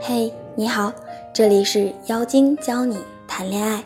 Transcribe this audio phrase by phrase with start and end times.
[0.00, 0.92] 嘿，你好，
[1.32, 3.82] 这里是妖精教你谈恋爱。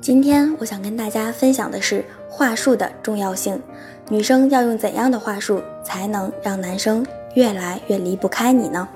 [0.00, 3.60] 今天我想跟大家分享的是话术的重要性，
[4.08, 7.04] 女生要用怎样的话术才能让男生
[7.34, 8.88] 越来越离不开你呢？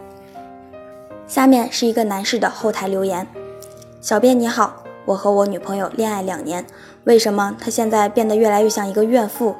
[1.26, 3.26] 下面是一个男士的后台留言：
[4.00, 6.64] 小编你好，我和我女朋友恋爱两年，
[7.04, 9.56] 为什么她现在变得越来越像一个怨妇？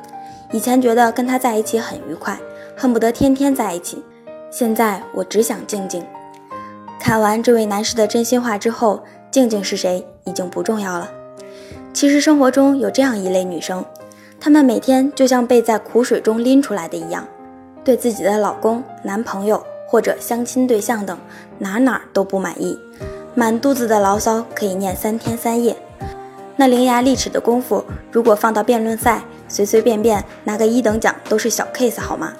[0.53, 2.39] 以前觉得跟她在一起很愉快，
[2.77, 4.05] 恨不得天天在一起，
[4.53, 6.05] 现在我只想静静。
[7.05, 11.11] 看完这位男士的真心话之后，静静是谁已经不重要了。
[11.93, 13.85] 其实生活中有这样一类女生，
[14.41, 17.29] 她们每天就像被在苦水中拎出来的一样，
[17.85, 21.19] 对自己的老公、男朋友或者相亲对象等
[21.59, 22.75] 哪哪都不满意，
[23.35, 25.77] 满肚子的牢骚可以念三天三夜。
[26.57, 32.33] 那伶牙俐齿的功夫，如果放到辩论赛，随随便便拿个一等奖都是小 case 好吗？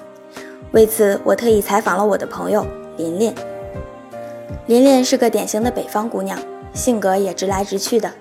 [0.71, 2.65] 为此，我特意采访了我的朋友
[2.97, 3.31] 琳琳。
[4.67, 6.37] 琳琳是个典型的北方姑娘，
[6.73, 8.11] 性格也直来直去的，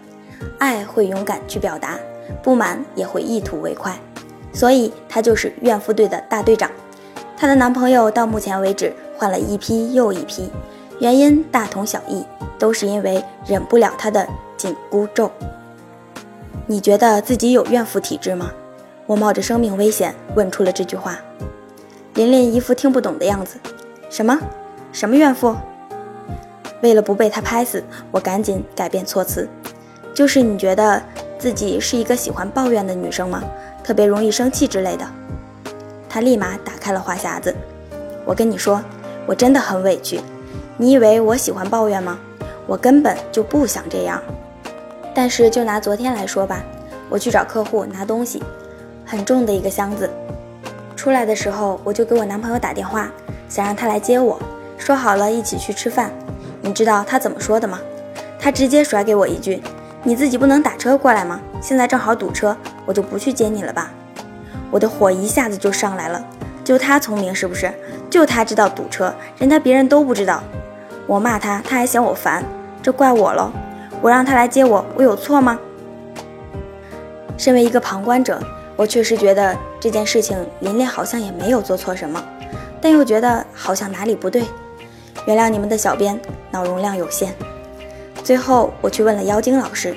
[0.58, 1.98] 爱会勇敢去表达，
[2.42, 3.98] 不满也会一吐为快，
[4.52, 6.70] 所以她就是怨妇队的大队长。
[7.36, 10.50] 她的男朋友到目前为止换了一批又一批，
[10.98, 12.24] 原因大同小异，
[12.58, 15.30] 都是因为忍不了她的紧箍咒。
[16.66, 18.50] 你觉得自己有怨妇体质吗？
[19.06, 21.18] 我冒着生命危险问出了这句话。
[22.14, 23.58] 琳琳一副听不懂的样子，
[24.08, 24.38] 什么？
[24.92, 25.54] 什么怨妇？
[26.84, 29.48] 为了不被他拍死，我赶紧改变措辞，
[30.12, 31.02] 就是你觉得
[31.38, 33.42] 自己是一个喜欢抱怨的女生吗？
[33.82, 35.06] 特别容易生气之类的。
[36.10, 37.54] 他立马打开了话匣子，
[38.26, 38.82] 我跟你说，
[39.24, 40.20] 我真的很委屈。
[40.76, 42.18] 你以为我喜欢抱怨吗？
[42.66, 44.22] 我根本就不想这样。
[45.14, 46.62] 但是就拿昨天来说吧，
[47.08, 48.42] 我去找客户拿东西，
[49.06, 50.10] 很重的一个箱子，
[50.94, 53.10] 出来的时候我就给我男朋友打电话，
[53.48, 54.38] 想让他来接我，
[54.76, 56.12] 说好了一起去吃饭。
[56.64, 57.78] 你知道他怎么说的吗？
[58.40, 59.62] 他直接甩给我一句
[60.02, 61.38] ：“你自己不能打车过来吗？
[61.60, 62.56] 现在正好堵车，
[62.86, 63.90] 我就不去接你了吧。”
[64.72, 66.24] 我的火一下子就上来了。
[66.64, 67.70] 就他聪明是不是？
[68.08, 70.42] 就他知道堵车，人家别人都不知道。
[71.06, 72.42] 我骂他，他还嫌我烦，
[72.82, 73.52] 这怪我喽。
[74.00, 75.58] 我让他来接我，我有错吗？
[77.36, 78.40] 身为一个旁观者，
[78.74, 82.24] 我确实觉得这件事情琳琳好像也没有做错什么，
[82.80, 84.44] 但又觉得好像哪里不对。
[85.26, 86.20] 原谅你们的小编
[86.54, 87.34] 脑容量有限。
[88.22, 89.96] 最后我去问了妖精老师，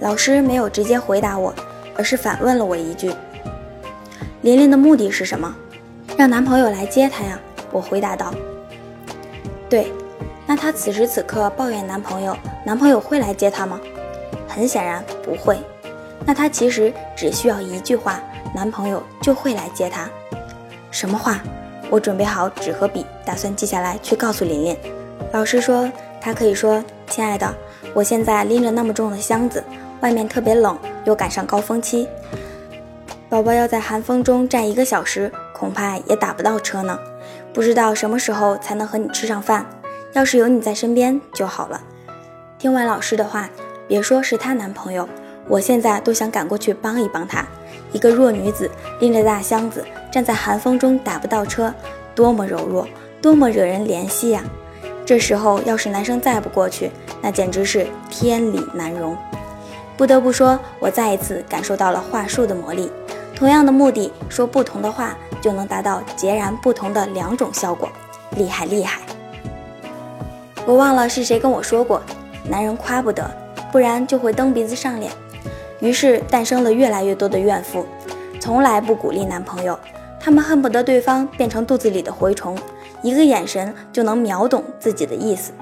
[0.00, 1.54] 老师没有直接回答我，
[1.96, 3.12] 而是反问了我一句
[4.42, 5.54] ：“琳琳的目的是什么？
[6.16, 7.38] 让男朋友来接她呀？”
[7.70, 8.34] 我回答道
[9.70, 9.92] ：“对。”
[10.48, 13.80] 那她此时此刻抱怨男朋友，男朋友会来接她吗？
[14.48, 15.56] 很显然不会。
[16.24, 18.20] 那她其实只需要一句话，
[18.52, 20.10] 男朋友就会来接她。
[20.90, 21.40] 什么话？
[21.88, 24.76] 我准备好纸和笔，打算记下来去告诉琳琳。
[25.32, 27.54] 老师说，他可以说：“亲爱的，
[27.92, 29.62] 我现在拎着那么重的箱子，
[30.00, 32.08] 外面特别冷，又赶上高峰期，
[33.28, 36.98] 宝宝要在寒风中站一个小时，恐怕也打不到车呢。
[37.52, 39.66] 不知道什么时候才能和你吃上饭。
[40.12, 41.80] 要是有你在身边就好了。”
[42.58, 43.50] 听完老师的话，
[43.86, 45.06] 别说是她男朋友，
[45.48, 47.44] 我现在都想赶过去帮一帮她。
[47.92, 48.70] 一个弱女子
[49.00, 49.84] 拎着大箱子。
[50.10, 51.74] 站在寒风中打不到车，
[52.14, 52.88] 多么柔弱，
[53.20, 54.42] 多么惹人怜惜呀！
[55.06, 56.90] 这时候要是男生再不过去，
[57.22, 59.16] 那简直是天理难容。
[59.96, 62.90] 不得不说，我再一次感受到了话术的魔力。
[63.36, 67.88] 同样的目的，说不同的话，就能达到截然不同的两种效果，
[68.36, 69.00] 厉害厉害！
[70.66, 72.02] 我忘了是谁跟我说过，
[72.48, 73.30] 男人夸不得，
[73.70, 75.12] 不然就会蹬鼻子上脸。
[75.78, 77.86] 于是诞生了越来越多的怨妇，
[78.40, 79.78] 从来不鼓励男朋友。
[80.18, 82.58] 他们恨不得对方变成肚子里的蛔虫，
[83.06, 85.52] 一个眼神就能秒懂自己的意思。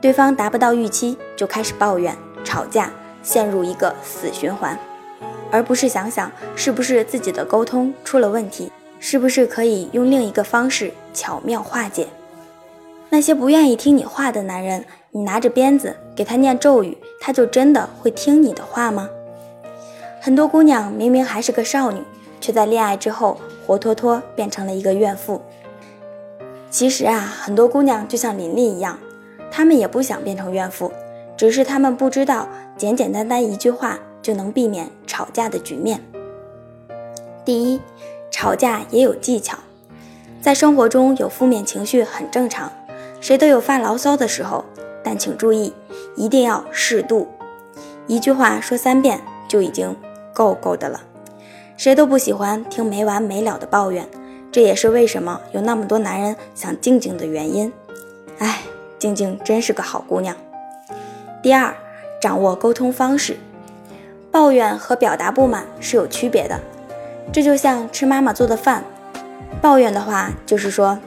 [0.00, 2.90] 对方达不到预期，就开始抱怨、吵架，
[3.22, 4.78] 陷入一个死循环，
[5.50, 12.06] 而不是想想是不是自己的沟通出了问题，是不是可以用另一个方式巧妙化解。
[13.10, 19.06] 那些不愿意听你话的男人，你拿着鞭子给他念咒语，他就真的会听你的话吗？
[20.22, 22.02] 很多姑娘明明还是个少女。
[22.42, 25.42] 却在恋爱之后活脱脱变成了一个怨妇。
[26.70, 28.96] 其实啊，很多姑娘就像琳琳一样，
[29.50, 30.92] 她们也不想变成怨妇，
[31.36, 36.00] 只是她们不知道简简单单一句话就能避免吵架的局面。
[37.44, 37.80] 第一，
[38.30, 39.58] 吵架也有技巧，
[40.40, 42.70] 在生活中有负面情绪很正常，
[43.20, 44.64] 谁都有发牢骚的时候，
[45.02, 45.72] 但请注意，
[46.14, 47.26] 一定要适度，
[48.06, 49.96] 一句话说三遍就已经
[50.32, 51.00] 够够的了。
[51.76, 54.06] 谁都不喜欢听没完没了的抱怨，
[54.52, 57.72] 这也是为什么有那么多男人想静静的原因。
[58.38, 58.62] 哎，
[58.98, 60.36] 静静真是个好姑娘。
[61.42, 61.74] 第二，
[62.20, 63.36] 掌握沟通方式，
[64.30, 66.58] 抱怨和表达不满是有区别的。
[67.32, 68.82] 这就像吃妈妈做的饭，
[69.60, 70.98] 抱怨的话就是说，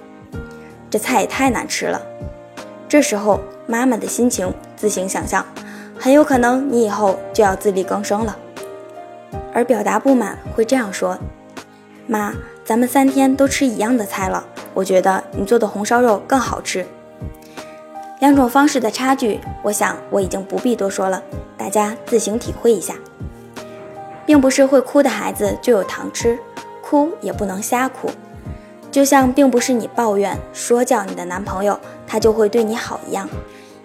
[0.90, 2.02] 这菜也太难吃了。
[2.88, 5.46] 这时候妈妈的心情自行想象，
[6.00, 8.38] 很有可能你以后就要自力更生了。
[9.54, 11.18] 而表达不满会这样说
[12.08, 12.34] ：“妈，
[12.66, 16.86] 咱们三天都吃一样的菜了，我觉得你做的红烧肉更好吃。”
[18.22, 21.22] 两种方式的差距，我想我已经不必多说了，
[21.58, 22.96] 大家自行体会一下。
[24.26, 26.40] 并不是会哭的孩子就有糖吃，
[26.82, 28.10] 哭也不能瞎哭。
[28.90, 31.78] 就像并不是你抱怨说教你的男朋友，
[32.08, 33.28] 他就会对你好一样，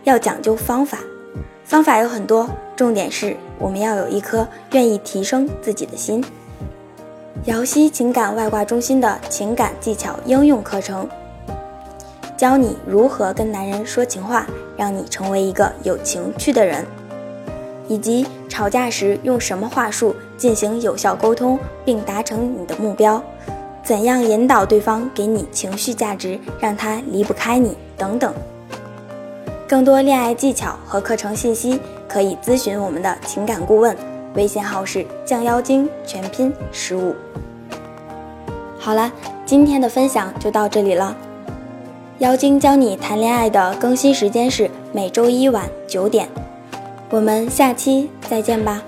[0.05, 0.99] 要讲究方法。
[1.65, 6.25] 方法有很多，重点是我们要有一颗愿意提升自己的心。
[7.45, 11.09] 瑶溪情感外挂中心的情感技巧应用课程，
[12.37, 14.47] 教你如何跟男人说情话，
[14.77, 16.85] 让你成为一个有情趣的人，
[17.87, 23.23] 以及吵架时用什么话术进行有效沟通并达成你的目标，
[23.83, 28.35] 怎样引导对方给你情绪价值，让他离不开你等等。
[29.67, 33.97] 更多恋爱技巧和课程信息，可以咨询我们的情感顾问，
[34.39, 37.13] 微信号是降妖精全拼十五。
[38.79, 39.11] 好了，
[39.45, 41.17] 今天的分享就到这里了。
[42.19, 46.29] 妖精教你谈恋爱的更新时间是每周一晚九点，
[47.11, 48.81] 我们下期再见吧。